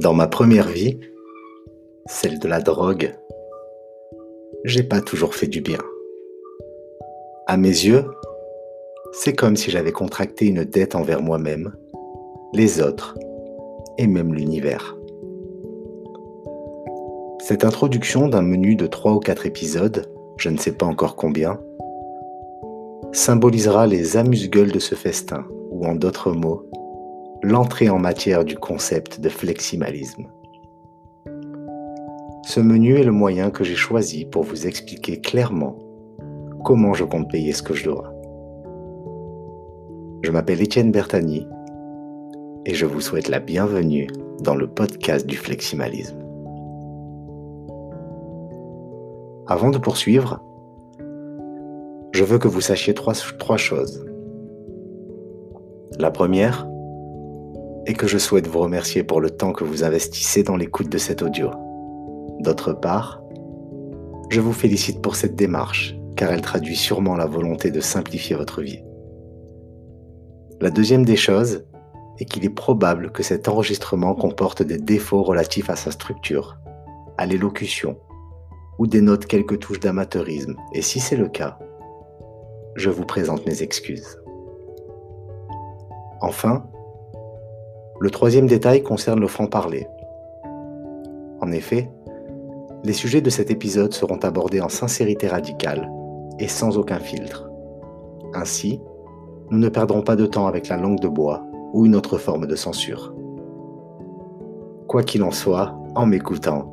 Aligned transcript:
Dans 0.00 0.14
ma 0.14 0.26
première 0.26 0.66
vie, 0.66 0.98
celle 2.06 2.38
de 2.38 2.48
la 2.48 2.62
drogue, 2.62 3.14
j'ai 4.64 4.82
pas 4.82 5.02
toujours 5.02 5.34
fait 5.34 5.46
du 5.46 5.60
bien. 5.60 5.80
À 7.46 7.58
mes 7.58 7.68
yeux, 7.68 8.06
c'est 9.12 9.34
comme 9.34 9.56
si 9.56 9.70
j'avais 9.70 9.92
contracté 9.92 10.46
une 10.46 10.64
dette 10.64 10.94
envers 10.94 11.20
moi-même, 11.20 11.74
les 12.54 12.80
autres 12.80 13.14
et 13.98 14.06
même 14.06 14.32
l'univers. 14.32 14.96
Cette 17.40 17.66
introduction 17.66 18.26
d'un 18.26 18.40
menu 18.40 18.76
de 18.76 18.86
3 18.86 19.12
ou 19.12 19.20
4 19.20 19.44
épisodes, 19.44 20.10
je 20.38 20.48
ne 20.48 20.56
sais 20.56 20.72
pas 20.72 20.86
encore 20.86 21.14
combien, 21.14 21.60
symbolisera 23.12 23.86
les 23.86 24.16
amuse-gueules 24.16 24.72
de 24.72 24.78
ce 24.78 24.94
festin, 24.94 25.44
ou 25.70 25.84
en 25.84 25.94
d'autres 25.94 26.32
mots, 26.32 26.70
l'entrée 27.42 27.88
en 27.88 27.98
matière 27.98 28.44
du 28.44 28.56
concept 28.56 29.20
de 29.20 29.28
fleximalisme. 29.28 30.26
Ce 32.44 32.60
menu 32.60 32.98
est 32.98 33.04
le 33.04 33.12
moyen 33.12 33.50
que 33.50 33.64
j'ai 33.64 33.76
choisi 33.76 34.24
pour 34.24 34.42
vous 34.42 34.66
expliquer 34.66 35.20
clairement 35.20 35.78
comment 36.64 36.92
je 36.92 37.04
compte 37.04 37.30
payer 37.30 37.52
ce 37.52 37.62
que 37.62 37.74
je 37.74 37.84
dois. 37.84 38.12
Je 40.22 40.30
m'appelle 40.30 40.60
Étienne 40.60 40.92
Bertani 40.92 41.46
et 42.66 42.74
je 42.74 42.84
vous 42.84 43.00
souhaite 43.00 43.28
la 43.28 43.40
bienvenue 43.40 44.08
dans 44.42 44.54
le 44.54 44.66
podcast 44.66 45.26
du 45.26 45.36
fleximalisme. 45.36 46.18
Avant 49.46 49.70
de 49.70 49.78
poursuivre, 49.78 50.42
je 52.12 52.24
veux 52.24 52.38
que 52.38 52.48
vous 52.48 52.60
sachiez 52.60 52.92
trois, 52.92 53.14
trois 53.38 53.56
choses. 53.56 54.04
La 55.98 56.10
première 56.10 56.69
est 57.86 57.94
que 57.94 58.06
je 58.06 58.18
souhaite 58.18 58.46
vous 58.46 58.60
remercier 58.60 59.02
pour 59.02 59.20
le 59.20 59.30
temps 59.30 59.52
que 59.52 59.64
vous 59.64 59.84
investissez 59.84 60.42
dans 60.42 60.56
l'écoute 60.56 60.90
de 60.90 60.98
cet 60.98 61.22
audio. 61.22 61.50
D'autre 62.40 62.72
part, 62.72 63.22
je 64.30 64.40
vous 64.40 64.52
félicite 64.52 65.02
pour 65.02 65.16
cette 65.16 65.34
démarche, 65.34 65.96
car 66.16 66.30
elle 66.30 66.42
traduit 66.42 66.76
sûrement 66.76 67.16
la 67.16 67.26
volonté 67.26 67.70
de 67.70 67.80
simplifier 67.80 68.36
votre 68.36 68.62
vie. 68.62 68.82
La 70.60 70.70
deuxième 70.70 71.04
des 71.04 71.16
choses 71.16 71.64
est 72.18 72.26
qu'il 72.26 72.44
est 72.44 72.54
probable 72.54 73.12
que 73.12 73.22
cet 73.22 73.48
enregistrement 73.48 74.14
comporte 74.14 74.62
des 74.62 74.78
défauts 74.78 75.22
relatifs 75.22 75.70
à 75.70 75.76
sa 75.76 75.90
structure, 75.90 76.58
à 77.16 77.26
l'élocution, 77.26 77.96
ou 78.78 78.86
dénote 78.86 79.26
quelques 79.26 79.58
touches 79.58 79.80
d'amateurisme, 79.80 80.56
et 80.74 80.82
si 80.82 81.00
c'est 81.00 81.16
le 81.16 81.28
cas, 81.28 81.58
je 82.76 82.90
vous 82.90 83.04
présente 83.04 83.46
mes 83.46 83.62
excuses. 83.62 84.18
Enfin, 86.20 86.69
le 88.00 88.10
troisième 88.10 88.46
détail 88.46 88.82
concerne 88.82 89.20
le 89.20 89.26
franc-parler. 89.26 89.86
En 91.42 91.52
effet, 91.52 91.90
les 92.82 92.94
sujets 92.94 93.20
de 93.20 93.28
cet 93.28 93.50
épisode 93.50 93.92
seront 93.92 94.16
abordés 94.16 94.62
en 94.62 94.70
sincérité 94.70 95.28
radicale 95.28 95.90
et 96.38 96.48
sans 96.48 96.78
aucun 96.78 96.98
filtre. 96.98 97.50
Ainsi, 98.32 98.80
nous 99.50 99.58
ne 99.58 99.68
perdrons 99.68 100.00
pas 100.00 100.16
de 100.16 100.24
temps 100.24 100.46
avec 100.46 100.68
la 100.68 100.78
langue 100.78 101.00
de 101.00 101.08
bois 101.08 101.44
ou 101.74 101.84
une 101.84 101.94
autre 101.94 102.16
forme 102.16 102.46
de 102.46 102.56
censure. 102.56 103.14
Quoi 104.88 105.02
qu'il 105.02 105.22
en 105.22 105.30
soit, 105.30 105.78
en 105.94 106.06
m'écoutant, 106.06 106.72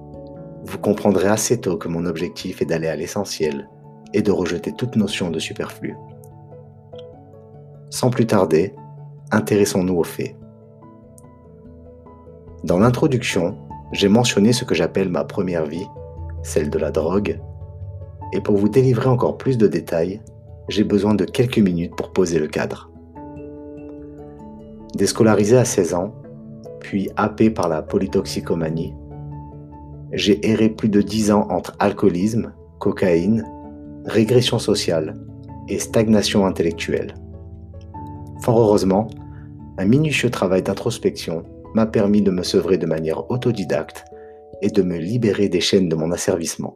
vous 0.64 0.80
comprendrez 0.80 1.28
assez 1.28 1.60
tôt 1.60 1.76
que 1.76 1.90
mon 1.90 2.06
objectif 2.06 2.62
est 2.62 2.66
d'aller 2.66 2.88
à 2.88 2.96
l'essentiel 2.96 3.70
et 4.14 4.22
de 4.22 4.32
rejeter 4.32 4.72
toute 4.72 4.96
notion 4.96 5.30
de 5.30 5.40
superflu. 5.40 5.98
Sans 7.90 8.10
plus 8.10 8.28
tarder, 8.28 8.74
intéressons-nous 9.32 9.98
aux 9.98 10.06
faits. 10.06 10.38
Dans 12.64 12.80
l'introduction, 12.80 13.56
j'ai 13.92 14.08
mentionné 14.08 14.52
ce 14.52 14.66
que 14.66 14.74
j'appelle 14.74 15.10
ma 15.10 15.24
première 15.24 15.66
vie, 15.66 15.86
celle 16.42 16.72
de 16.72 16.80
la 16.80 16.90
drogue, 16.90 17.40
et 18.34 18.42
pour 18.42 18.58
vous 18.58 18.68
délivrer 18.68 19.10
encore 19.10 19.38
plus 19.38 19.58
de 19.58 19.68
détails, 19.68 20.22
j'ai 20.68 20.84
besoin 20.84 21.14
de 21.14 21.24
quelques 21.24 21.60
minutes 21.60 21.96
pour 21.96 22.12
poser 22.12 22.40
le 22.40 22.48
cadre. 22.48 22.90
Déscolarisé 24.96 25.56
à 25.56 25.66
16 25.66 25.94
ans, 25.94 26.16
puis 26.80 27.10
happé 27.16 27.52
par 27.52 27.70
la 27.70 27.84
polytoxicomanie, 27.84 28.96
j'ai 30.12 30.50
erré 30.50 30.70
plus 30.70 30.90
de 30.90 31.02
10 31.02 31.32
ans 31.32 31.48
entre 31.50 31.74
alcoolisme, 31.80 32.54
cocaïne, 32.80 33.46
régression 34.06 34.58
sociale 34.58 35.14
et 35.68 35.78
stagnation 35.78 36.46
intellectuelle. 36.46 37.14
Fort 38.42 38.60
heureusement, 38.60 39.08
un 39.78 39.86
minutieux 39.86 40.32
travail 40.32 40.64
d'introspection 40.64 41.44
m'a 41.78 41.86
permis 41.86 42.24
de 42.24 42.32
me 42.32 42.42
sevrer 42.42 42.80
de 42.80 42.88
manière 42.88 43.30
autodidacte 43.30 44.04
et 44.64 44.70
de 44.70 44.82
me 44.82 44.98
libérer 44.98 45.48
des 45.48 45.62
chaînes 45.62 45.90
de 45.90 45.96
mon 45.96 46.12
asservissement. 46.12 46.76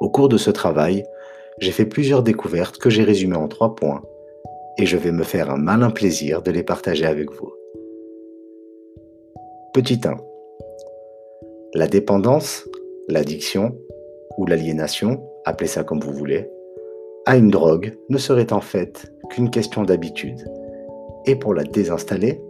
Au 0.00 0.10
cours 0.10 0.28
de 0.28 0.36
ce 0.36 0.50
travail, 0.50 1.04
j'ai 1.60 1.70
fait 1.70 1.86
plusieurs 1.86 2.24
découvertes 2.24 2.78
que 2.78 2.90
j'ai 2.90 3.04
résumées 3.04 3.36
en 3.36 3.46
trois 3.46 3.76
points 3.76 4.02
et 4.76 4.86
je 4.86 4.96
vais 4.96 5.12
me 5.12 5.22
faire 5.22 5.52
un 5.52 5.56
malin 5.56 5.90
plaisir 5.90 6.42
de 6.42 6.50
les 6.50 6.64
partager 6.64 7.06
avec 7.06 7.30
vous. 7.30 7.52
Petit 9.72 10.00
1. 10.04 10.16
La 11.74 11.86
dépendance, 11.86 12.68
l'addiction 13.06 13.78
ou 14.36 14.46
l'aliénation, 14.46 15.22
appelez 15.44 15.68
ça 15.68 15.84
comme 15.84 16.00
vous 16.00 16.12
voulez, 16.12 16.50
à 17.24 17.36
une 17.36 17.50
drogue 17.50 17.96
ne 18.08 18.18
serait 18.18 18.52
en 18.52 18.60
fait 18.60 19.12
qu'une 19.30 19.50
question 19.50 19.84
d'habitude. 19.84 20.44
Et 21.24 21.36
pour 21.36 21.54
la 21.54 21.62
désinstaller, 21.62 22.40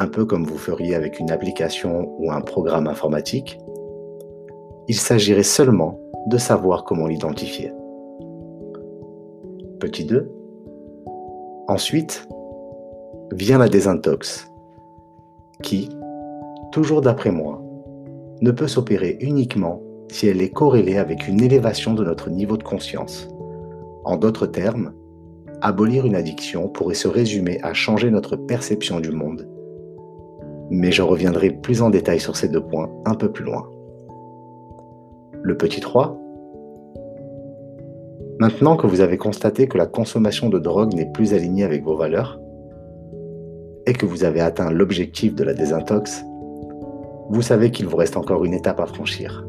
un 0.00 0.08
peu 0.08 0.24
comme 0.24 0.44
vous 0.44 0.56
feriez 0.56 0.94
avec 0.94 1.20
une 1.20 1.30
application 1.30 2.16
ou 2.18 2.32
un 2.32 2.40
programme 2.40 2.86
informatique, 2.86 3.58
il 4.88 4.94
s'agirait 4.94 5.42
seulement 5.42 6.00
de 6.26 6.38
savoir 6.38 6.84
comment 6.84 7.06
l'identifier. 7.06 7.70
Petit 9.78 10.06
2. 10.06 10.32
Ensuite, 11.68 12.26
vient 13.32 13.58
la 13.58 13.68
désintox, 13.68 14.50
qui, 15.62 15.90
toujours 16.72 17.02
d'après 17.02 17.30
moi, 17.30 17.62
ne 18.40 18.52
peut 18.52 18.68
s'opérer 18.68 19.18
uniquement 19.20 19.82
si 20.08 20.28
elle 20.28 20.40
est 20.40 20.48
corrélée 20.48 20.96
avec 20.96 21.28
une 21.28 21.42
élévation 21.42 21.92
de 21.92 22.04
notre 22.04 22.30
niveau 22.30 22.56
de 22.56 22.62
conscience. 22.62 23.28
En 24.06 24.16
d'autres 24.16 24.46
termes, 24.46 24.94
abolir 25.60 26.06
une 26.06 26.16
addiction 26.16 26.68
pourrait 26.68 26.94
se 26.94 27.06
résumer 27.06 27.60
à 27.62 27.74
changer 27.74 28.10
notre 28.10 28.36
perception 28.36 28.98
du 28.98 29.10
monde. 29.10 29.46
Mais 30.70 30.92
je 30.92 31.02
reviendrai 31.02 31.50
plus 31.50 31.82
en 31.82 31.90
détail 31.90 32.20
sur 32.20 32.36
ces 32.36 32.48
deux 32.48 32.62
points 32.62 32.88
un 33.04 33.14
peu 33.14 33.30
plus 33.30 33.44
loin. 33.44 33.68
Le 35.42 35.56
petit 35.56 35.80
3 35.80 36.16
Maintenant 38.38 38.76
que 38.76 38.86
vous 38.86 39.02
avez 39.02 39.18
constaté 39.18 39.68
que 39.68 39.76
la 39.76 39.86
consommation 39.86 40.48
de 40.48 40.58
drogue 40.58 40.94
n'est 40.94 41.10
plus 41.12 41.34
alignée 41.34 41.64
avec 41.64 41.84
vos 41.84 41.96
valeurs 41.96 42.40
et 43.86 43.92
que 43.92 44.06
vous 44.06 44.24
avez 44.24 44.40
atteint 44.40 44.70
l'objectif 44.70 45.34
de 45.34 45.44
la 45.44 45.52
désintox, 45.52 46.24
vous 47.28 47.42
savez 47.42 47.70
qu'il 47.70 47.86
vous 47.86 47.96
reste 47.96 48.16
encore 48.16 48.44
une 48.44 48.54
étape 48.54 48.80
à 48.80 48.86
franchir. 48.86 49.46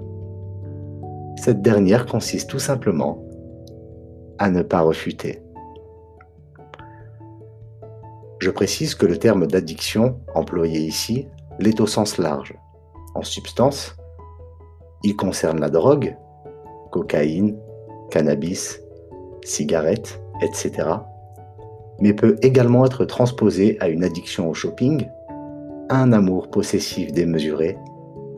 Cette 1.37 1.61
dernière 1.61 2.05
consiste 2.05 2.49
tout 2.49 2.59
simplement 2.59 3.23
à 4.37 4.49
ne 4.49 4.61
pas 4.61 4.81
refuter. 4.81 5.41
Je 8.41 8.49
précise 8.49 8.95
que 8.95 9.05
le 9.05 9.17
terme 9.17 9.45
d'addiction 9.45 10.19
employé 10.33 10.79
ici 10.79 11.27
l'est 11.59 11.79
au 11.79 11.85
sens 11.85 12.17
large. 12.17 12.55
En 13.13 13.21
substance, 13.21 13.95
il 15.03 15.15
concerne 15.15 15.59
la 15.59 15.69
drogue, 15.69 16.17
cocaïne, 16.89 17.55
cannabis, 18.09 18.81
cigarettes, 19.43 20.19
etc., 20.41 20.89
mais 21.99 22.13
peut 22.13 22.35
également 22.41 22.83
être 22.83 23.05
transposé 23.05 23.77
à 23.79 23.89
une 23.89 24.03
addiction 24.03 24.49
au 24.49 24.55
shopping, 24.55 25.07
à 25.89 26.01
un 26.01 26.11
amour 26.11 26.49
possessif 26.49 27.11
démesuré 27.11 27.77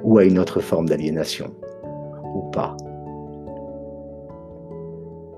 ou 0.03 0.17
à 0.17 0.25
une 0.25 0.37
autre 0.37 0.59
forme 0.59 0.89
d'aliénation, 0.89 1.53
ou 2.35 2.41
pas. 2.51 2.75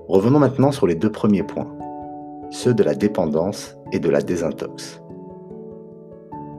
Revenons 0.08 0.40
maintenant 0.40 0.72
sur 0.72 0.88
les 0.88 0.96
deux 0.96 1.12
premiers 1.12 1.44
points, 1.44 1.75
ceux 2.50 2.74
de 2.74 2.82
la 2.82 2.94
dépendance 2.94 3.76
et 3.92 3.98
de 3.98 4.08
la 4.08 4.20
désintox. 4.20 5.02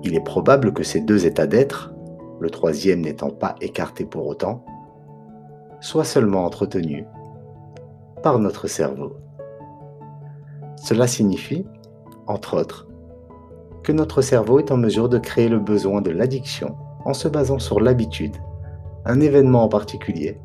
Il 0.03 0.15
est 0.15 0.23
probable 0.23 0.73
que 0.73 0.83
ces 0.83 1.01
deux 1.01 1.25
états 1.25 1.47
d'être, 1.47 1.93
le 2.39 2.49
troisième 2.49 3.01
n'étant 3.01 3.29
pas 3.29 3.55
écarté 3.61 4.05
pour 4.05 4.27
autant, 4.27 4.63
soient 5.79 6.03
seulement 6.03 6.45
entretenus 6.45 7.05
par 8.23 8.39
notre 8.39 8.67
cerveau. 8.67 9.13
Cela 10.75 11.07
signifie, 11.07 11.65
entre 12.27 12.57
autres, 12.57 12.87
que 13.83 13.91
notre 13.91 14.21
cerveau 14.21 14.59
est 14.59 14.71
en 14.71 14.77
mesure 14.77 15.09
de 15.09 15.17
créer 15.17 15.49
le 15.49 15.59
besoin 15.59 16.01
de 16.01 16.11
l'addiction 16.11 16.75
en 17.05 17.13
se 17.13 17.27
basant 17.27 17.59
sur 17.59 17.79
l'habitude, 17.79 18.35
un 19.05 19.19
événement 19.21 19.63
en 19.63 19.69
particulier, 19.69 20.39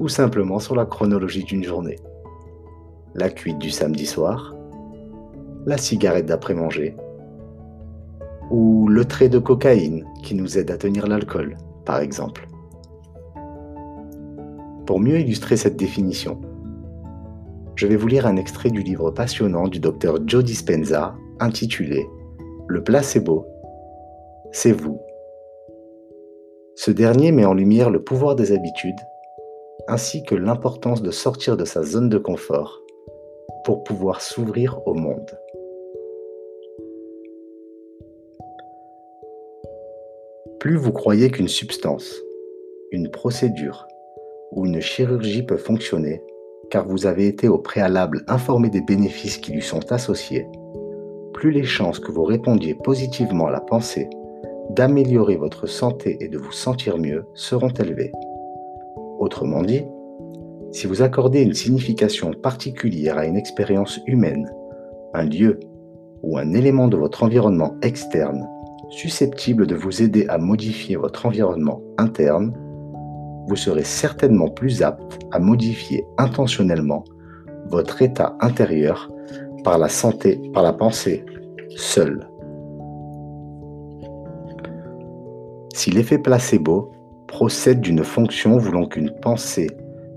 ou 0.00 0.08
simplement 0.08 0.58
sur 0.58 0.74
la 0.74 0.86
chronologie 0.86 1.44
d'une 1.44 1.64
journée. 1.64 1.98
La 3.14 3.30
cuite 3.30 3.58
du 3.58 3.70
samedi 3.70 4.06
soir, 4.06 4.55
la 5.66 5.76
cigarette 5.76 6.26
d'après-manger, 6.26 6.96
ou 8.50 8.88
le 8.88 9.04
trait 9.04 9.28
de 9.28 9.38
cocaïne 9.38 10.06
qui 10.22 10.34
nous 10.34 10.56
aide 10.58 10.70
à 10.70 10.78
tenir 10.78 11.06
l'alcool, 11.06 11.56
par 11.84 12.00
exemple. 12.00 12.48
Pour 14.86 15.00
mieux 15.00 15.18
illustrer 15.18 15.56
cette 15.56 15.76
définition, 15.76 16.40
je 17.74 17.86
vais 17.86 17.96
vous 17.96 18.06
lire 18.06 18.26
un 18.26 18.36
extrait 18.36 18.70
du 18.70 18.82
livre 18.82 19.10
passionnant 19.10 19.66
du 19.66 19.80
docteur 19.80 20.18
Joe 20.24 20.44
Dispenza 20.44 21.16
intitulé 21.40 22.06
Le 22.68 22.82
placebo, 22.82 23.44
c'est 24.52 24.72
vous. 24.72 25.00
Ce 26.76 26.90
dernier 26.90 27.32
met 27.32 27.44
en 27.44 27.54
lumière 27.54 27.90
le 27.90 28.02
pouvoir 28.02 28.36
des 28.36 28.52
habitudes 28.52 29.00
ainsi 29.88 30.22
que 30.24 30.34
l'importance 30.34 31.02
de 31.02 31.10
sortir 31.10 31.56
de 31.56 31.64
sa 31.64 31.82
zone 31.82 32.08
de 32.08 32.18
confort 32.18 32.80
pour 33.64 33.84
pouvoir 33.84 34.20
s'ouvrir 34.20 34.80
au 34.86 34.94
monde. 34.94 35.38
Plus 40.60 40.76
vous 40.76 40.92
croyez 40.92 41.30
qu'une 41.30 41.48
substance, 41.48 42.14
une 42.90 43.10
procédure 43.10 43.86
ou 44.52 44.66
une 44.66 44.80
chirurgie 44.80 45.42
peut 45.42 45.56
fonctionner, 45.56 46.22
car 46.70 46.86
vous 46.86 47.06
avez 47.06 47.26
été 47.26 47.48
au 47.48 47.58
préalable 47.58 48.24
informé 48.26 48.70
des 48.70 48.80
bénéfices 48.80 49.38
qui 49.38 49.52
lui 49.52 49.62
sont 49.62 49.92
associés, 49.92 50.46
plus 51.32 51.50
les 51.50 51.64
chances 51.64 51.98
que 51.98 52.10
vous 52.10 52.24
répondiez 52.24 52.74
positivement 52.74 53.46
à 53.46 53.50
la 53.50 53.60
pensée 53.60 54.08
d'améliorer 54.70 55.36
votre 55.36 55.66
santé 55.66 56.16
et 56.20 56.28
de 56.28 56.38
vous 56.38 56.52
sentir 56.52 56.98
mieux 56.98 57.26
seront 57.34 57.68
élevées. 57.68 58.12
Autrement 59.18 59.62
dit, 59.62 59.84
si 60.72 60.86
vous 60.86 61.02
accordez 61.02 61.42
une 61.42 61.54
signification 61.54 62.32
particulière 62.32 63.18
à 63.18 63.26
une 63.26 63.36
expérience 63.36 64.00
humaine, 64.06 64.50
un 65.14 65.24
lieu 65.24 65.58
ou 66.22 66.38
un 66.38 66.52
élément 66.52 66.88
de 66.88 66.96
votre 66.96 67.22
environnement 67.22 67.74
externe 67.82 68.46
susceptible 68.90 69.66
de 69.66 69.74
vous 69.74 70.02
aider 70.02 70.26
à 70.28 70.38
modifier 70.38 70.96
votre 70.96 71.26
environnement 71.26 71.80
interne, 71.98 72.52
vous 73.48 73.56
serez 73.56 73.84
certainement 73.84 74.48
plus 74.48 74.82
apte 74.82 75.18
à 75.32 75.38
modifier 75.38 76.04
intentionnellement 76.18 77.04
votre 77.68 78.02
état 78.02 78.36
intérieur 78.40 79.10
par 79.64 79.78
la 79.78 79.88
santé, 79.88 80.40
par 80.52 80.62
la 80.62 80.72
pensée 80.72 81.24
seule. 81.76 82.28
Si 85.74 85.90
l'effet 85.90 86.18
placebo 86.18 86.92
procède 87.26 87.80
d'une 87.80 88.04
fonction 88.04 88.56
voulant 88.56 88.86
qu'une 88.86 89.10
pensée 89.20 89.68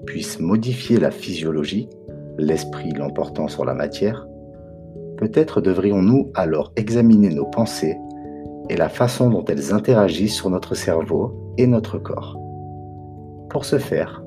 puisse 0.06 0.40
modifier 0.40 1.00
la 1.00 1.12
physiologie, 1.12 1.90
l'esprit 2.38 2.92
l'emportant 2.92 3.48
sur 3.48 3.66
la 3.66 3.74
matière, 3.74 4.28
peut-être 5.18 5.62
devrions-nous 5.62 6.32
alors 6.36 6.72
examiner 6.76 7.30
nos 7.30 7.46
pensées 7.46 7.98
et 8.70 8.78
la 8.78 8.90
façon 8.90 9.30
dont 9.30 9.46
elles 9.46 9.74
interagissent 9.74 10.36
sur 10.36 10.50
notre 10.50 10.76
cerveau 10.76 11.54
et 11.58 11.68
notre 11.68 11.98
corps. 11.98 12.40
Pour 13.50 13.66
ce 13.66 13.80
faire, 13.80 14.24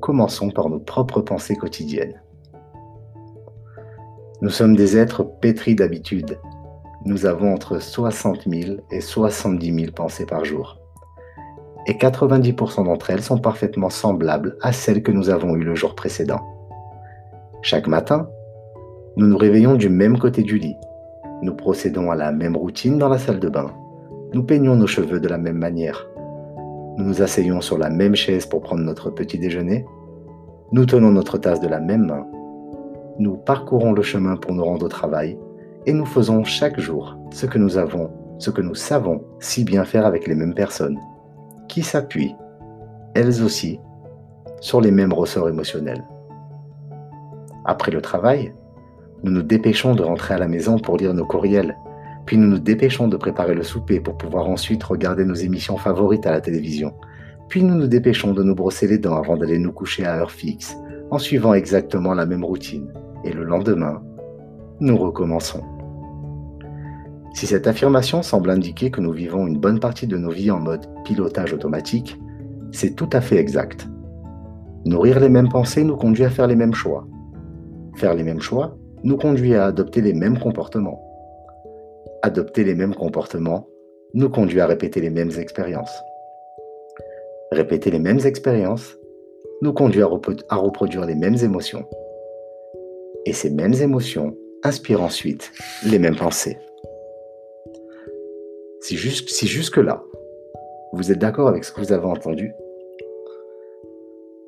commençons 0.00 0.50
par 0.50 0.68
nos 0.68 0.80
propres 0.80 1.20
pensées 1.20 1.56
quotidiennes. 1.56 2.20
Nous 4.42 4.50
sommes 4.50 4.76
des 4.76 4.96
êtres 4.96 5.22
pétris 5.22 5.74
d'habitudes. 5.74 6.38
Nous 7.04 7.26
avons 7.26 7.52
entre 7.54 7.80
60 7.80 8.48
000 8.48 8.76
et 8.90 9.00
70 9.00 9.74
000 9.74 9.92
pensées 9.92 10.26
par 10.26 10.44
jour 10.44 10.81
et 11.86 11.94
90% 11.94 12.84
d'entre 12.84 13.10
elles 13.10 13.22
sont 13.22 13.38
parfaitement 13.38 13.90
semblables 13.90 14.56
à 14.60 14.72
celles 14.72 15.02
que 15.02 15.12
nous 15.12 15.30
avons 15.30 15.54
eues 15.56 15.64
le 15.64 15.74
jour 15.74 15.94
précédent. 15.94 16.40
Chaque 17.62 17.86
matin, 17.86 18.28
nous 19.16 19.26
nous 19.26 19.36
réveillons 19.36 19.74
du 19.74 19.88
même 19.88 20.18
côté 20.18 20.42
du 20.42 20.58
lit. 20.58 20.76
Nous 21.42 21.54
procédons 21.54 22.10
à 22.10 22.16
la 22.16 22.32
même 22.32 22.56
routine 22.56 22.98
dans 22.98 23.08
la 23.08 23.18
salle 23.18 23.40
de 23.40 23.48
bain. 23.48 23.72
Nous 24.32 24.44
peignons 24.44 24.76
nos 24.76 24.86
cheveux 24.86 25.20
de 25.20 25.28
la 25.28 25.38
même 25.38 25.58
manière. 25.58 26.06
Nous 26.96 27.04
nous 27.04 27.22
asseyons 27.22 27.60
sur 27.60 27.78
la 27.78 27.90
même 27.90 28.14
chaise 28.14 28.46
pour 28.46 28.60
prendre 28.60 28.82
notre 28.82 29.10
petit 29.10 29.38
déjeuner. 29.38 29.84
Nous 30.72 30.86
tenons 30.86 31.10
notre 31.10 31.38
tasse 31.38 31.60
de 31.60 31.68
la 31.68 31.80
même 31.80 32.06
main. 32.06 32.26
Nous 33.18 33.36
parcourons 33.36 33.92
le 33.92 34.02
chemin 34.02 34.36
pour 34.36 34.54
nous 34.54 34.64
rendre 34.64 34.86
au 34.86 34.88
travail 34.88 35.38
et 35.86 35.92
nous 35.92 36.06
faisons 36.06 36.44
chaque 36.44 36.78
jour 36.78 37.16
ce 37.30 37.46
que 37.46 37.58
nous 37.58 37.76
avons, 37.76 38.10
ce 38.38 38.50
que 38.50 38.62
nous 38.62 38.74
savons 38.74 39.22
si 39.40 39.64
bien 39.64 39.84
faire 39.84 40.06
avec 40.06 40.26
les 40.26 40.34
mêmes 40.34 40.54
personnes 40.54 40.98
qui 41.72 41.82
s'appuient, 41.82 42.36
elles 43.14 43.42
aussi, 43.42 43.80
sur 44.60 44.82
les 44.82 44.90
mêmes 44.90 45.14
ressorts 45.14 45.48
émotionnels. 45.48 46.04
Après 47.64 47.90
le 47.90 48.02
travail, 48.02 48.52
nous 49.22 49.32
nous 49.32 49.42
dépêchons 49.42 49.94
de 49.94 50.02
rentrer 50.02 50.34
à 50.34 50.38
la 50.38 50.48
maison 50.48 50.78
pour 50.78 50.98
lire 50.98 51.14
nos 51.14 51.24
courriels, 51.24 51.74
puis 52.26 52.36
nous 52.36 52.46
nous 52.46 52.58
dépêchons 52.58 53.08
de 53.08 53.16
préparer 53.16 53.54
le 53.54 53.62
souper 53.62 54.00
pour 54.00 54.18
pouvoir 54.18 54.50
ensuite 54.50 54.84
regarder 54.84 55.24
nos 55.24 55.32
émissions 55.32 55.78
favorites 55.78 56.26
à 56.26 56.32
la 56.32 56.42
télévision, 56.42 56.92
puis 57.48 57.62
nous 57.62 57.74
nous 57.74 57.86
dépêchons 57.86 58.34
de 58.34 58.42
nous 58.42 58.54
brosser 58.54 58.86
les 58.86 58.98
dents 58.98 59.16
avant 59.16 59.38
d'aller 59.38 59.58
nous 59.58 59.72
coucher 59.72 60.04
à 60.04 60.18
heure 60.18 60.30
fixe, 60.30 60.76
en 61.10 61.18
suivant 61.18 61.54
exactement 61.54 62.12
la 62.12 62.26
même 62.26 62.44
routine, 62.44 62.92
et 63.24 63.32
le 63.32 63.44
lendemain, 63.44 64.02
nous 64.80 64.98
recommençons. 64.98 65.62
Si 67.34 67.46
cette 67.46 67.66
affirmation 67.66 68.22
semble 68.22 68.50
indiquer 68.50 68.90
que 68.90 69.00
nous 69.00 69.12
vivons 69.12 69.46
une 69.46 69.58
bonne 69.58 69.80
partie 69.80 70.06
de 70.06 70.16
nos 70.16 70.30
vies 70.30 70.50
en 70.50 70.60
mode 70.60 70.86
pilotage 71.04 71.52
automatique, 71.52 72.18
c'est 72.72 72.94
tout 72.94 73.08
à 73.12 73.20
fait 73.20 73.36
exact. 73.36 73.88
Nourrir 74.84 75.20
les 75.20 75.28
mêmes 75.28 75.48
pensées 75.48 75.84
nous 75.84 75.96
conduit 75.96 76.24
à 76.24 76.30
faire 76.30 76.46
les 76.46 76.56
mêmes 76.56 76.74
choix. 76.74 77.06
Faire 77.96 78.14
les 78.14 78.22
mêmes 78.22 78.40
choix 78.40 78.76
nous 79.04 79.16
conduit 79.16 79.54
à 79.54 79.66
adopter 79.66 80.00
les 80.00 80.12
mêmes 80.12 80.38
comportements. 80.38 81.00
Adopter 82.22 82.64
les 82.64 82.74
mêmes 82.74 82.94
comportements 82.94 83.66
nous 84.14 84.28
conduit 84.28 84.60
à 84.60 84.66
répéter 84.66 85.00
les 85.00 85.10
mêmes 85.10 85.32
expériences. 85.38 86.02
Répéter 87.50 87.90
les 87.90 87.98
mêmes 87.98 88.20
expériences 88.24 88.96
nous 89.62 89.72
conduit 89.72 90.02
à, 90.02 90.56
reproduire 90.56 91.06
les 91.06 91.14
mêmes 91.14 91.36
émotions. 91.42 91.84
Et 93.24 93.32
ces 93.32 93.50
mêmes 93.50 93.74
émotions 93.74 94.36
inspirent 94.64 95.02
ensuite 95.02 95.52
les 95.84 95.98
mêmes 95.98 96.16
pensées. 96.16 96.58
Si, 98.96 99.46
jusque-là, 99.46 100.02
vous 100.92 101.10
êtes 101.10 101.18
d'accord 101.18 101.48
avec 101.48 101.64
ce 101.64 101.72
que 101.72 101.80
vous 101.80 101.92
avez 101.92 102.06
entendu, 102.06 102.52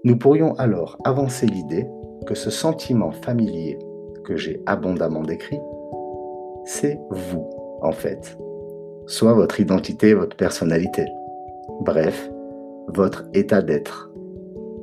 nous 0.05 0.19
pourrions 0.19 0.55
alors 0.57 0.99
avancer 1.05 1.47
l'idée 1.47 1.87
que 2.27 2.35
ce 2.35 2.51
sentiment 2.51 3.11
familier 3.11 3.79
que 4.25 4.37
j'ai 4.37 4.61
abondamment 4.67 5.23
décrit, 5.23 5.59
c'est 6.65 6.99
vous, 7.11 7.49
en 7.81 7.93
fait. 7.93 8.37
Soit 9.07 9.33
votre 9.33 9.61
identité, 9.61 10.13
votre 10.13 10.37
personnalité. 10.37 11.07
Bref, 11.81 12.31
votre 12.89 13.25
état 13.33 13.63
d'être. 13.63 14.11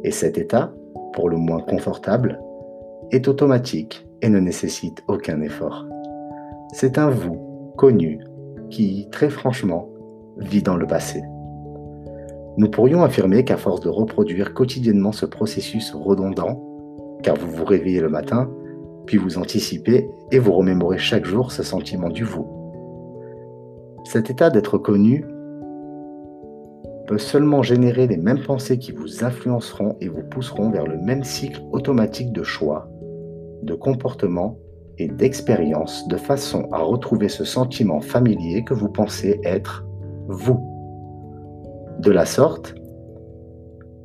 Et 0.04 0.12
cet 0.12 0.40
état, 0.40 0.74
pour 1.14 1.30
le 1.30 1.38
moins 1.38 1.62
confortable, 1.62 2.40
est 3.12 3.28
automatique 3.28 4.08
et 4.24 4.30
ne 4.30 4.40
nécessite 4.40 5.04
aucun 5.08 5.42
effort. 5.42 5.86
C'est 6.74 6.98
un 6.98 7.10
vous 7.10 7.74
connu, 7.78 8.20
qui, 8.72 9.08
très 9.12 9.30
franchement, 9.30 9.90
vit 10.38 10.64
dans 10.64 10.78
le 10.78 10.88
passé. 10.88 11.22
Nous 12.58 12.70
pourrions 12.70 13.04
affirmer 13.04 13.46
qu'à 13.46 13.58
force 13.58 13.82
de 13.82 13.90
reproduire 13.90 14.54
quotidiennement 14.54 15.12
ce 15.12 15.26
processus 15.26 15.94
redondant, 15.94 16.62
car 17.24 17.36
vous 17.38 17.52
vous 17.52 17.66
réveillez 17.66 18.02
le 18.02 18.10
matin, 18.10 18.50
puis 19.06 19.18
vous 19.18 19.38
anticipez 19.38 20.10
et 20.32 20.40
vous 20.40 20.54
remémorez 20.54 20.98
chaque 20.98 21.26
jour 21.26 21.52
ce 21.52 21.64
sentiment 21.64 22.10
du 22.10 22.24
vous. 22.24 22.48
Cet 24.04 24.30
état 24.30 24.50
d'être 24.50 24.78
connu 24.78 25.26
peut 27.08 27.18
seulement 27.18 27.62
générer 27.62 28.08
les 28.08 28.18
mêmes 28.18 28.44
pensées 28.44 28.78
qui 28.78 28.92
vous 28.92 29.24
influenceront 29.24 29.96
et 30.02 30.08
vous 30.08 30.24
pousseront 30.24 30.70
vers 30.70 30.86
le 30.86 30.98
même 30.98 31.24
cycle 31.24 31.62
automatique 31.72 32.32
de 32.32 32.44
choix, 32.44 32.90
de 33.64 33.74
comportement 33.74 34.58
et 34.98 35.08
d'expérience 35.08 36.08
de 36.08 36.18
façon 36.18 36.68
à 36.72 36.80
retrouver 36.80 37.30
ce 37.30 37.44
sentiment 37.44 38.02
familier 38.02 38.64
que 38.64 38.74
vous 38.74 38.90
pensez 38.90 39.40
être 39.44 39.86
vous. 40.28 40.60
De 42.00 42.12
la 42.12 42.26
sorte, 42.26 42.76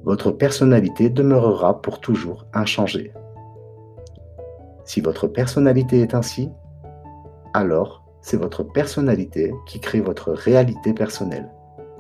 votre 0.05 0.31
personnalité 0.31 1.11
demeurera 1.11 1.83
pour 1.83 2.01
toujours 2.01 2.47
inchangée. 2.53 3.13
Si 4.85 5.01
votre 5.01 5.27
personnalité 5.27 6.01
est 6.01 6.15
ainsi, 6.15 6.51
alors 7.55 8.05
c'est 8.21 8.37
votre 8.37 8.63
personnalité 8.63 9.53
qui 9.67 9.81
crée 9.81 10.01
votre 10.01 10.33
réalité 10.33 10.93
personnelle. 10.93 11.51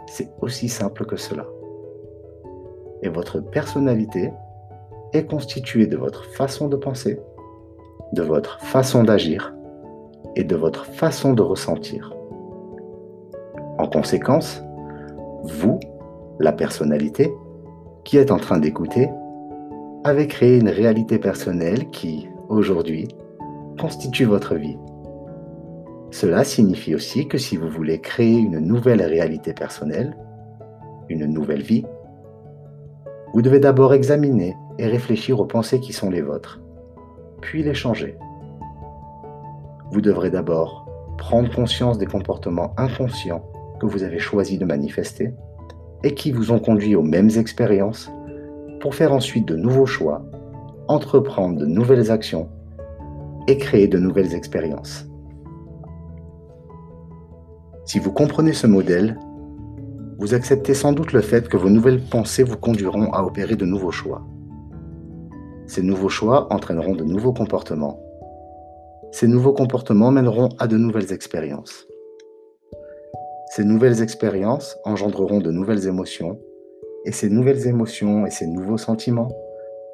C'est 0.06 0.30
aussi 0.40 0.68
simple 0.68 1.04
que 1.04 1.16
cela. 1.16 1.46
Et 3.02 3.08
votre 3.08 3.40
personnalité 3.40 4.32
est 5.12 5.26
constituée 5.26 5.86
de 5.86 5.96
votre 5.96 6.24
façon 6.24 6.68
de 6.68 6.76
penser, 6.76 7.20
de 8.12 8.22
votre 8.22 8.60
façon 8.60 9.04
d'agir 9.04 9.54
et 10.36 10.44
de 10.44 10.56
votre 10.56 10.86
façon 10.86 11.32
de 11.32 11.42
ressentir. 11.42 12.14
En 13.78 13.86
conséquence, 13.86 14.62
vous, 15.44 15.80
la 16.40 16.52
personnalité, 16.52 17.32
qui 18.04 18.18
êtes 18.18 18.30
en 18.30 18.38
train 18.38 18.58
d'écouter, 18.58 19.08
avez 20.04 20.26
créé 20.28 20.58
une 20.58 20.68
réalité 20.68 21.18
personnelle 21.18 21.90
qui, 21.90 22.28
aujourd'hui, 22.48 23.08
constitue 23.78 24.24
votre 24.24 24.54
vie. 24.54 24.78
Cela 26.10 26.44
signifie 26.44 26.94
aussi 26.94 27.26
que 27.26 27.38
si 27.38 27.56
vous 27.56 27.68
voulez 27.68 28.00
créer 28.00 28.38
une 28.38 28.58
nouvelle 28.58 29.02
réalité 29.02 29.52
personnelle, 29.52 30.16
une 31.08 31.26
nouvelle 31.26 31.62
vie, 31.62 31.84
vous 33.34 33.42
devez 33.42 33.60
d'abord 33.60 33.92
examiner 33.92 34.56
et 34.78 34.86
réfléchir 34.86 35.40
aux 35.40 35.44
pensées 35.44 35.80
qui 35.80 35.92
sont 35.92 36.10
les 36.10 36.22
vôtres, 36.22 36.60
puis 37.40 37.62
les 37.62 37.74
changer. 37.74 38.16
Vous 39.90 40.00
devrez 40.00 40.30
d'abord 40.30 40.86
prendre 41.18 41.52
conscience 41.54 41.98
des 41.98 42.06
comportements 42.06 42.74
inconscients 42.76 43.44
que 43.80 43.86
vous 43.86 44.02
avez 44.02 44.18
choisi 44.18 44.58
de 44.58 44.64
manifester 44.64 45.32
et 46.02 46.14
qui 46.14 46.32
vous 46.32 46.52
ont 46.52 46.58
conduit 46.58 46.94
aux 46.94 47.02
mêmes 47.02 47.30
expériences 47.36 48.10
pour 48.80 48.94
faire 48.94 49.12
ensuite 49.12 49.46
de 49.46 49.56
nouveaux 49.56 49.86
choix, 49.86 50.22
entreprendre 50.88 51.58
de 51.58 51.66
nouvelles 51.66 52.10
actions 52.10 52.48
et 53.48 53.58
créer 53.58 53.88
de 53.88 53.98
nouvelles 53.98 54.34
expériences. 54.34 55.06
Si 57.84 57.98
vous 57.98 58.12
comprenez 58.12 58.52
ce 58.52 58.66
modèle, 58.66 59.18
vous 60.18 60.34
acceptez 60.34 60.74
sans 60.74 60.92
doute 60.92 61.12
le 61.12 61.20
fait 61.20 61.48
que 61.48 61.56
vos 61.56 61.70
nouvelles 61.70 62.02
pensées 62.02 62.42
vous 62.42 62.56
conduiront 62.56 63.12
à 63.12 63.22
opérer 63.22 63.54
de 63.54 63.64
nouveaux 63.64 63.92
choix. 63.92 64.26
Ces 65.66 65.82
nouveaux 65.82 66.08
choix 66.08 66.46
entraîneront 66.52 66.94
de 66.94 67.04
nouveaux 67.04 67.32
comportements. 67.32 68.00
Ces 69.10 69.26
nouveaux 69.26 69.52
comportements 69.52 70.10
mèneront 70.10 70.50
à 70.58 70.66
de 70.66 70.76
nouvelles 70.76 71.12
expériences. 71.12 71.86
Ces 73.50 73.64
nouvelles 73.64 74.02
expériences 74.02 74.76
engendreront 74.84 75.40
de 75.40 75.50
nouvelles 75.50 75.86
émotions, 75.86 76.38
et 77.04 77.12
ces 77.12 77.30
nouvelles 77.30 77.66
émotions 77.66 78.26
et 78.26 78.30
ces 78.30 78.46
nouveaux 78.46 78.78
sentiments 78.78 79.32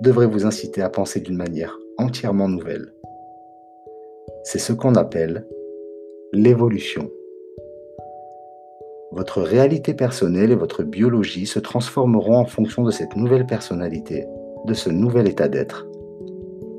devraient 0.00 0.26
vous 0.26 0.47
inciter 0.47 0.83
à 0.83 0.91
penser 0.91 1.21
d'une 1.21 1.37
manière 1.37 1.79
entièrement 1.99 2.49
nouvelle. 2.49 2.93
C'est 4.45 4.59
ce 4.59 4.73
qu'on 4.73 4.95
appelle 4.95 5.47
l'évolution. 6.33 7.11
Votre 9.12 9.43
réalité 9.43 9.95
personnelle 9.95 10.50
et 10.50 10.57
votre 10.57 10.83
biologie 10.83 11.47
se 11.47 11.59
transformeront 11.59 12.37
en 12.37 12.47
fonction 12.47 12.83
de 12.83 12.91
cette 12.91 13.14
nouvelle 13.14 13.47
personnalité, 13.47 14.26
de 14.66 14.75
ce 14.75 14.90
nouvel 14.90 15.28
état 15.28 15.49
d'être. 15.49 15.87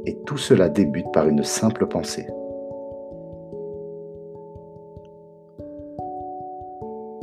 Et 0.06 0.18
tout 0.26 0.38
cela 0.38 0.70
débute 0.70 1.12
par 1.14 1.28
une 1.28 1.44
simple 1.44 1.88
pensée. 1.88 2.28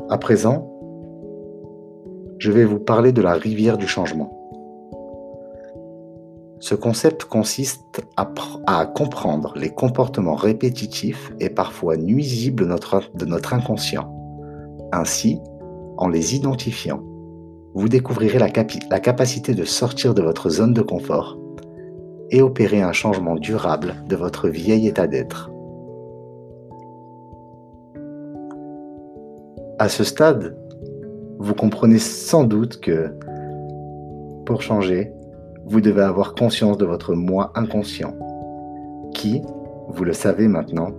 À 0.09 0.19
présent, 0.19 0.67
je 2.39 2.51
vais 2.51 2.65
vous 2.65 2.81
parler 2.81 3.13
de 3.13 3.23
la 3.23 3.35
rivière 3.35 3.79
du 3.79 3.87
changement. 3.87 4.37
Ce 6.59 6.75
concept 6.75 7.25
consiste 7.25 8.03
à, 8.17 8.87
comprendre 8.87 9.55
les 9.57 9.71
comportements 9.71 10.35
répétitifs 10.35 11.33
et 11.41 11.49
parfois 11.49 11.97
nuisibles 11.97 12.69
de 13.15 13.25
notre 13.25 13.55
inconscient 13.55 14.21
ainsi, 14.93 15.41
en 15.97 16.09
les 16.09 16.35
identifiant, 16.35 17.03
vous 17.75 17.89
découvrirez 17.89 18.39
la, 18.39 18.51
capacité 18.51 19.55
de 19.55 19.65
sortir 19.65 20.15
de 20.15 20.23
votre 20.23 20.51
zone 20.51 20.75
de 20.75 20.83
confort 20.83 21.39
et 22.31 22.43
opérer 22.43 22.83
un 22.83 22.93
changement 22.93 23.37
durable 23.37 23.95
de 24.09 24.17
votre 24.17 24.49
vieil 24.49 24.89
état 24.89 25.07
d'être. 25.07 25.51
À 29.79 29.89
ce 29.89 30.05
stade, 30.05 30.57
vous 31.39 31.55
comprenez 31.55 31.99
sans 31.99 32.45
doute 32.45 32.81
que 32.81 33.15
pour 34.45 34.63
changer, 34.63 35.13
vous 35.65 35.81
devez 35.81 36.03
avoir 36.03 36.35
conscience 36.35 36.77
de 36.77 36.85
votre 36.85 37.15
moi 37.15 37.53
inconscient, 37.55 38.15
qui, 39.15 39.43
vous 39.89 40.05
le 40.05 40.13
savez 40.13 40.49
maintenant, 40.49 40.91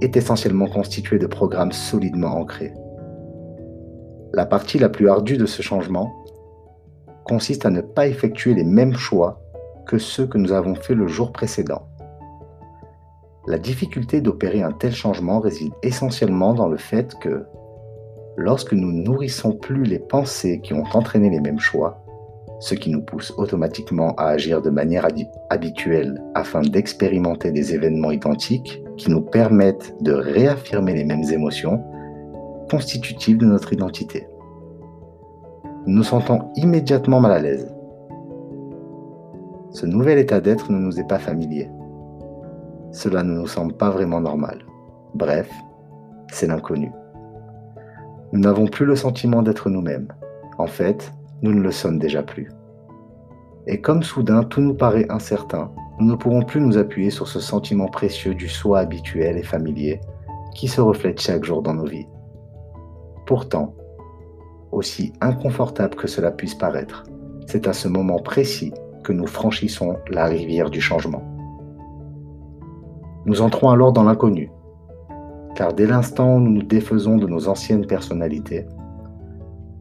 est 0.00 0.16
essentiellement 0.16 0.68
constitué 0.68 1.18
de 1.18 1.26
programmes 1.26 1.72
solidement 1.72 2.36
ancrés. 2.36 2.72
La 4.34 4.44
partie 4.44 4.78
la 4.78 4.90
plus 4.90 5.08
ardue 5.08 5.38
de 5.38 5.46
ce 5.46 5.62
changement 5.62 6.12
consiste 7.24 7.64
à 7.64 7.70
ne 7.70 7.80
pas 7.80 8.06
effectuer 8.06 8.54
les 8.54 8.64
mêmes 8.64 8.94
choix 8.94 9.40
que 9.86 9.98
ceux 9.98 10.26
que 10.26 10.36
nous 10.36 10.52
avons 10.52 10.74
faits 10.74 10.96
le 10.96 11.06
jour 11.06 11.32
précédent. 11.32 11.88
La 13.46 13.58
difficulté 13.58 14.20
d'opérer 14.20 14.62
un 14.62 14.72
tel 14.72 14.92
changement 14.92 15.40
réside 15.40 15.72
essentiellement 15.82 16.52
dans 16.52 16.68
le 16.68 16.76
fait 16.76 17.14
que, 17.18 17.46
lorsque 18.36 18.74
nous 18.74 18.92
nourrissons 18.92 19.52
plus 19.52 19.84
les 19.84 19.98
pensées 19.98 20.60
qui 20.60 20.74
ont 20.74 20.84
entraîné 20.92 21.30
les 21.30 21.40
mêmes 21.40 21.58
choix, 21.58 22.04
ce 22.60 22.74
qui 22.74 22.90
nous 22.90 23.00
pousse 23.00 23.32
automatiquement 23.38 24.14
à 24.16 24.26
agir 24.26 24.60
de 24.60 24.68
manière 24.68 25.08
habituelle 25.48 26.20
afin 26.34 26.60
d'expérimenter 26.60 27.50
des 27.50 27.72
événements 27.72 28.10
identiques 28.10 28.82
qui 28.98 29.10
nous 29.10 29.22
permettent 29.22 29.94
de 30.02 30.12
réaffirmer 30.12 30.92
les 30.92 31.04
mêmes 31.04 31.24
émotions, 31.30 31.82
constitutive 32.68 33.38
de 33.38 33.46
notre 33.46 33.72
identité. 33.72 34.28
Nous 35.86 35.96
nous 35.96 36.02
sentons 36.02 36.50
immédiatement 36.56 37.20
mal 37.20 37.32
à 37.32 37.38
l'aise. 37.38 37.74
Ce 39.70 39.86
nouvel 39.86 40.18
état 40.18 40.40
d'être 40.40 40.70
ne 40.70 40.78
nous 40.78 41.00
est 41.00 41.08
pas 41.08 41.18
familier. 41.18 41.70
Cela 42.92 43.22
ne 43.22 43.32
nous 43.32 43.46
semble 43.46 43.74
pas 43.74 43.90
vraiment 43.90 44.20
normal. 44.20 44.64
Bref, 45.14 45.50
c'est 46.30 46.46
l'inconnu. 46.46 46.92
Nous 48.32 48.40
n'avons 48.40 48.66
plus 48.66 48.84
le 48.84 48.96
sentiment 48.96 49.42
d'être 49.42 49.70
nous-mêmes. 49.70 50.08
En 50.58 50.66
fait, 50.66 51.12
nous 51.42 51.52
ne 51.52 51.60
le 51.60 51.70
sommes 51.70 51.98
déjà 51.98 52.22
plus. 52.22 52.50
Et 53.66 53.80
comme 53.80 54.02
soudain 54.02 54.44
tout 54.44 54.60
nous 54.60 54.74
paraît 54.74 55.06
incertain, 55.10 55.70
nous 55.98 56.06
ne 56.06 56.16
pourrons 56.16 56.42
plus 56.42 56.60
nous 56.60 56.78
appuyer 56.78 57.10
sur 57.10 57.28
ce 57.28 57.40
sentiment 57.40 57.88
précieux 57.88 58.34
du 58.34 58.48
soi 58.48 58.80
habituel 58.80 59.36
et 59.36 59.42
familier 59.42 60.00
qui 60.54 60.68
se 60.68 60.80
reflète 60.80 61.20
chaque 61.20 61.44
jour 61.44 61.62
dans 61.62 61.74
nos 61.74 61.86
vies. 61.86 62.06
Pourtant, 63.28 63.74
aussi 64.72 65.12
inconfortable 65.20 65.96
que 65.96 66.06
cela 66.06 66.30
puisse 66.30 66.54
paraître, 66.54 67.04
c'est 67.46 67.68
à 67.68 67.74
ce 67.74 67.86
moment 67.86 68.20
précis 68.20 68.72
que 69.04 69.12
nous 69.12 69.26
franchissons 69.26 69.96
la 70.08 70.24
rivière 70.24 70.70
du 70.70 70.80
changement. 70.80 71.22
Nous 73.26 73.42
entrons 73.42 73.68
alors 73.68 73.92
dans 73.92 74.04
l'inconnu, 74.04 74.50
car 75.54 75.74
dès 75.74 75.86
l'instant 75.86 76.36
où 76.36 76.40
nous 76.40 76.52
nous 76.52 76.62
défaisons 76.62 77.18
de 77.18 77.26
nos 77.26 77.48
anciennes 77.48 77.86
personnalités, 77.86 78.64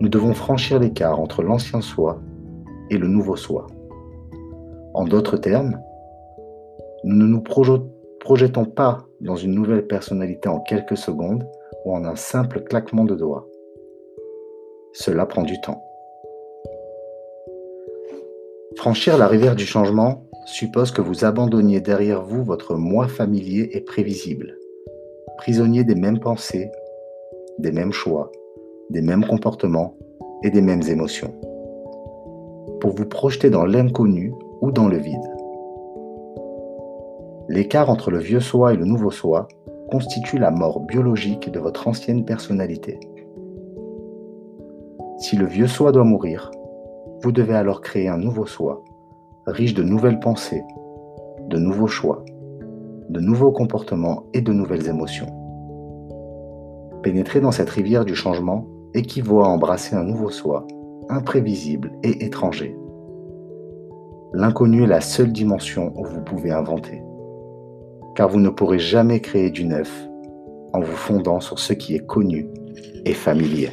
nous 0.01 0.09
devons 0.09 0.33
franchir 0.33 0.79
l'écart 0.79 1.17
entre 1.17 1.41
l'ancien 1.41 1.79
soi 1.79 2.19
et 2.89 2.97
le 2.97 3.07
nouveau 3.07 3.37
soi. 3.37 3.67
En 4.93 5.05
d'autres 5.05 5.37
termes, 5.37 5.79
nous 7.05 7.15
ne 7.15 7.27
nous 7.27 7.41
projetons 8.19 8.65
pas 8.65 9.06
dans 9.21 9.35
une 9.35 9.53
nouvelle 9.53 9.87
personnalité 9.87 10.49
en 10.49 10.59
quelques 10.59 10.97
secondes, 10.97 11.47
en 11.85 12.03
un 12.03 12.15
simple 12.15 12.61
claquement 12.61 13.05
de 13.05 13.15
doigts. 13.15 13.47
Cela 14.93 15.25
prend 15.25 15.43
du 15.43 15.59
temps. 15.61 15.83
Franchir 18.75 19.17
la 19.17 19.27
rivière 19.27 19.55
du 19.55 19.65
changement 19.65 20.23
suppose 20.45 20.91
que 20.91 21.01
vous 21.01 21.25
abandonniez 21.25 21.81
derrière 21.81 22.23
vous 22.23 22.43
votre 22.43 22.75
moi 22.75 23.07
familier 23.07 23.69
et 23.73 23.81
prévisible, 23.81 24.57
prisonnier 25.37 25.83
des 25.83 25.95
mêmes 25.95 26.19
pensées, 26.19 26.69
des 27.59 27.71
mêmes 27.71 27.91
choix, 27.91 28.31
des 28.89 29.01
mêmes 29.01 29.25
comportements 29.25 29.97
et 30.43 30.51
des 30.51 30.61
mêmes 30.61 30.83
émotions, 30.83 31.33
pour 32.79 32.91
vous 32.91 33.05
projeter 33.05 33.49
dans 33.49 33.65
l'inconnu 33.65 34.33
ou 34.61 34.71
dans 34.71 34.87
le 34.87 34.97
vide. 34.97 35.36
L'écart 37.49 37.89
entre 37.89 38.11
le 38.11 38.19
vieux 38.19 38.41
soi 38.41 38.73
et 38.73 38.77
le 38.77 38.83
nouveau 38.83 39.09
soi 39.09 39.47
constitue 39.89 40.37
la 40.37 40.51
mort 40.51 40.81
biologique 40.81 41.49
de 41.49 41.59
votre 41.59 41.87
ancienne 41.87 42.25
personnalité. 42.25 42.99
Si 45.19 45.37
le 45.37 45.45
vieux 45.45 45.67
soi 45.67 45.93
doit 45.93 46.03
mourir, 46.03 46.51
vous 47.23 47.31
devez 47.31 47.55
alors 47.55 47.79
créer 47.79 48.09
un 48.09 48.17
nouveau 48.17 48.45
soi, 48.45 48.83
riche 49.45 49.73
de 49.73 49.81
nouvelles 49.81 50.19
pensées, 50.19 50.61
de 51.47 51.57
nouveaux 51.57 51.87
choix, 51.87 52.25
de 53.09 53.21
nouveaux 53.21 53.53
comportements 53.53 54.25
et 54.33 54.41
de 54.41 54.51
nouvelles 54.51 54.89
émotions. 54.89 55.27
Pénétrer 57.01 57.39
dans 57.39 57.51
cette 57.51 57.69
rivière 57.69 58.03
du 58.03 58.15
changement 58.15 58.67
équivaut 58.93 59.41
à 59.41 59.47
embrasser 59.47 59.95
un 59.95 60.03
nouveau 60.03 60.31
soi, 60.31 60.67
imprévisible 61.07 61.93
et 62.03 62.25
étranger. 62.25 62.77
L'inconnu 64.33 64.83
est 64.83 64.87
la 64.87 64.99
seule 64.99 65.31
dimension 65.31 65.93
où 65.95 66.03
vous 66.03 66.21
pouvez 66.21 66.51
inventer 66.51 67.01
car 68.17 68.29
vous 68.29 68.39
ne 68.39 68.49
pourrez 68.49 68.79
jamais 68.79 69.19
créer 69.19 69.51
du 69.51 69.63
neuf 69.63 70.09
en 70.73 70.79
vous 70.79 70.95
fondant 70.95 71.39
sur 71.39 71.59
ce 71.59 71.71
qui 71.71 71.93
est 71.93 72.03
connu 72.03 72.47
et 73.05 73.13
familier. 73.13 73.69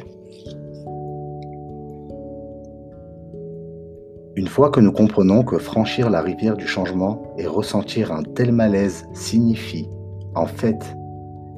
Une 4.35 4.47
fois 4.47 4.69
que 4.69 4.79
nous 4.79 4.91
comprenons 4.91 5.43
que 5.43 5.57
franchir 5.57 6.11
la 6.11 6.21
rivière 6.21 6.57
du 6.57 6.67
changement 6.67 7.33
et 7.39 7.47
ressentir 7.47 8.11
un 8.11 8.21
tel 8.21 8.51
malaise 8.51 9.07
signifie, 9.15 9.89
en 10.35 10.45
fait, 10.45 10.95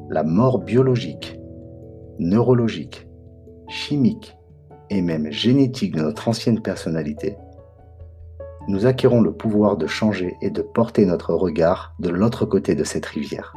la 0.08 0.24
mort 0.24 0.60
biologique, 0.60 1.38
neurologique, 2.20 3.06
chimique 3.68 4.38
et 4.90 5.02
même 5.02 5.30
génétique 5.30 5.94
de 5.94 6.04
notre 6.04 6.30
ancienne 6.30 6.62
personnalité, 6.62 7.36
nous 8.68 8.86
acquérons 8.86 9.22
le 9.22 9.32
pouvoir 9.32 9.78
de 9.78 9.88
changer 9.88 10.38
et 10.42 10.50
de 10.50 10.62
porter 10.62 11.06
notre 11.06 11.34
regard 11.34 11.94
de 12.00 12.10
l'autre 12.10 12.46
côté 12.46 12.76
de 12.76 12.84
cette 12.84 13.06
rivière. 13.06 13.54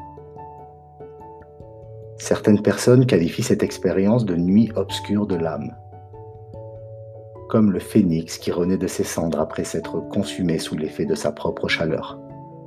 Certaines 2.16 2.62
personnes 2.62 3.06
qualifient 3.06 3.42
cette 3.42 3.62
expérience 3.62 4.24
de 4.24 4.36
nuit 4.36 4.70
obscure 4.76 5.26
de 5.26 5.36
l'âme, 5.36 5.74
comme 7.48 7.72
le 7.72 7.80
phénix 7.80 8.38
qui 8.38 8.52
renaît 8.52 8.76
de 8.76 8.86
ses 8.86 9.04
cendres 9.04 9.40
après 9.40 9.64
s'être 9.64 10.00
consumé 10.10 10.58
sous 10.58 10.76
l'effet 10.76 11.06
de 11.06 11.14
sa 11.14 11.32
propre 11.32 11.66
chaleur. 11.66 12.20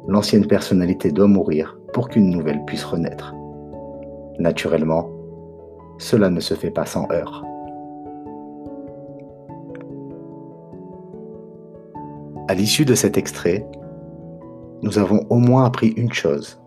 L'ancienne 0.08 0.48
personnalité 0.48 1.12
doit 1.12 1.28
mourir 1.28 1.78
pour 1.94 2.10
qu'une 2.10 2.30
nouvelle 2.30 2.66
puisse 2.66 2.84
renaître. 2.84 3.34
Naturellement, 4.40 5.10
cela 6.00 6.30
ne 6.30 6.40
se 6.42 6.56
fait 6.56 6.72
pas 6.72 6.86
sans 6.86 7.08
heurts. 7.12 7.46
À 12.53 12.55
l'issue 12.55 12.86
de 12.86 12.93
cet 12.93 13.17
extrait, 13.17 13.67
nous 14.83 15.00
avons 15.00 15.25
au 15.31 15.38
moins 15.38 15.65
appris 15.65 15.88
une 15.88 16.13
chose. 16.13 16.62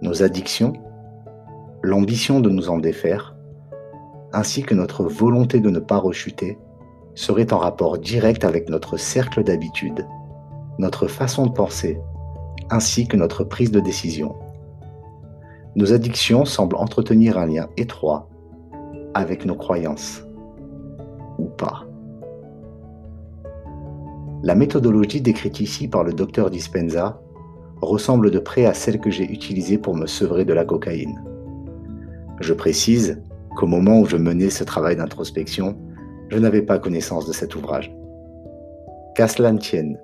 Nos 0.00 0.22
addictions 0.22 0.72
l'ambition 1.82 2.40
de 2.40 2.48
nous 2.48 2.70
en 2.70 2.78
défaire, 2.78 3.36
ainsi 4.32 4.62
que 4.62 4.74
notre 4.74 5.04
volonté 5.04 5.60
de 5.60 5.68
ne 5.68 5.80
pas 5.80 5.98
rechuter, 5.98 6.56
seraient 7.14 7.52
en 7.52 7.58
rapport 7.58 7.98
direct 7.98 8.42
avec 8.42 8.70
notre 8.70 8.96
cercle 8.96 9.44
d'habitude, 9.44 10.06
notre 10.78 11.08
façon 11.08 11.44
de 11.44 11.52
penser, 11.52 12.00
ainsi 12.70 13.06
que 13.06 13.18
notre 13.18 13.44
prise 13.44 13.70
de 13.70 13.80
décision. 13.80 14.34
Nos 15.76 15.92
addictions 15.92 16.46
semblent 16.46 16.76
entretenir 16.76 17.36
un 17.36 17.44
lien 17.44 17.68
étroit 17.76 18.30
avec 19.12 19.44
nos 19.44 19.56
croyances, 19.56 20.24
ou 21.38 21.50
pas. 21.50 21.84
La 24.44 24.54
méthodologie 24.54 25.22
décrite 25.22 25.60
ici 25.60 25.88
par 25.88 26.04
le 26.04 26.12
docteur 26.12 26.50
Dispenza 26.50 27.18
ressemble 27.80 28.30
de 28.30 28.38
près 28.38 28.66
à 28.66 28.74
celle 28.74 29.00
que 29.00 29.08
j'ai 29.10 29.24
utilisée 29.24 29.78
pour 29.78 29.96
me 29.96 30.06
sevrer 30.06 30.44
de 30.44 30.52
la 30.52 30.66
cocaïne. 30.66 31.24
Je 32.40 32.52
précise 32.52 33.22
qu'au 33.56 33.66
moment 33.66 34.00
où 34.00 34.04
je 34.04 34.18
menais 34.18 34.50
ce 34.50 34.62
travail 34.62 34.96
d'introspection, 34.96 35.78
je 36.28 36.36
n'avais 36.36 36.60
pas 36.60 36.78
connaissance 36.78 37.26
de 37.26 37.32
cet 37.32 37.56
ouvrage. 37.56 37.90
Qu'à 39.14 39.28
cela 39.28 39.50
tienne, 39.54 39.98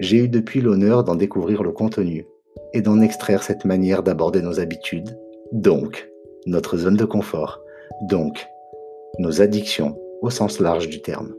j'ai 0.00 0.24
eu 0.24 0.28
depuis 0.28 0.60
l'honneur 0.60 1.04
d'en 1.04 1.14
découvrir 1.14 1.62
le 1.62 1.70
contenu 1.70 2.26
et 2.72 2.82
d'en 2.82 3.00
extraire 3.00 3.44
cette 3.44 3.64
manière 3.64 4.02
d'aborder 4.02 4.42
nos 4.42 4.58
habitudes, 4.58 5.16
donc 5.52 6.10
notre 6.46 6.76
zone 6.76 6.96
de 6.96 7.04
confort, 7.04 7.60
donc 8.08 8.44
nos 9.20 9.40
addictions 9.40 9.96
au 10.20 10.30
sens 10.30 10.58
large 10.58 10.88
du 10.88 11.00
terme. 11.00 11.32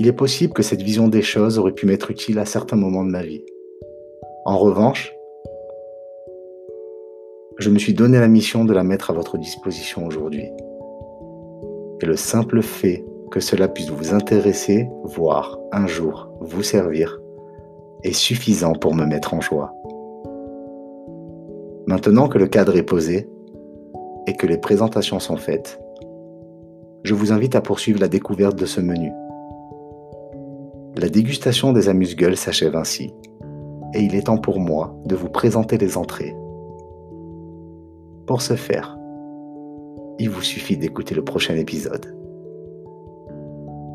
Il 0.00 0.06
est 0.06 0.12
possible 0.12 0.52
que 0.52 0.62
cette 0.62 0.80
vision 0.80 1.08
des 1.08 1.22
choses 1.22 1.58
aurait 1.58 1.72
pu 1.72 1.84
m'être 1.84 2.12
utile 2.12 2.38
à 2.38 2.44
certains 2.44 2.76
moments 2.76 3.04
de 3.04 3.10
ma 3.10 3.24
vie. 3.24 3.44
En 4.44 4.56
revanche, 4.56 5.12
je 7.58 7.68
me 7.68 7.80
suis 7.80 7.94
donné 7.94 8.20
la 8.20 8.28
mission 8.28 8.64
de 8.64 8.72
la 8.72 8.84
mettre 8.84 9.10
à 9.10 9.12
votre 9.12 9.38
disposition 9.38 10.06
aujourd'hui. 10.06 10.48
Et 12.00 12.06
le 12.06 12.14
simple 12.14 12.62
fait 12.62 13.04
que 13.32 13.40
cela 13.40 13.66
puisse 13.66 13.90
vous 13.90 14.14
intéresser, 14.14 14.88
voire 15.02 15.58
un 15.72 15.88
jour 15.88 16.30
vous 16.40 16.62
servir, 16.62 17.20
est 18.04 18.12
suffisant 18.12 18.74
pour 18.74 18.94
me 18.94 19.04
mettre 19.04 19.34
en 19.34 19.40
joie. 19.40 19.74
Maintenant 21.88 22.28
que 22.28 22.38
le 22.38 22.46
cadre 22.46 22.76
est 22.76 22.84
posé 22.84 23.28
et 24.28 24.34
que 24.34 24.46
les 24.46 24.58
présentations 24.58 25.18
sont 25.18 25.36
faites, 25.36 25.80
je 27.02 27.14
vous 27.14 27.32
invite 27.32 27.56
à 27.56 27.60
poursuivre 27.60 27.98
la 27.98 28.08
découverte 28.08 28.56
de 28.56 28.66
ce 28.66 28.80
menu. 28.80 29.10
La 30.98 31.08
dégustation 31.08 31.72
des 31.72 31.88
amuse-gueules 31.88 32.36
s'achève 32.36 32.76
ainsi, 32.76 33.14
et 33.94 34.00
il 34.00 34.14
est 34.14 34.26
temps 34.26 34.38
pour 34.38 34.60
moi 34.60 34.94
de 35.06 35.16
vous 35.16 35.28
présenter 35.28 35.78
les 35.78 35.96
entrées 35.96 36.34
pour 38.28 38.42
ce 38.42 38.56
faire, 38.56 38.98
il 40.18 40.28
vous 40.28 40.42
suffit 40.42 40.76
d'écouter 40.76 41.14
le 41.14 41.24
prochain 41.24 41.56
épisode. 41.56 42.14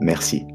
Merci. 0.02 0.48